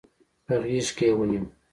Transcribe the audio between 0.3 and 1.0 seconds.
په غېږ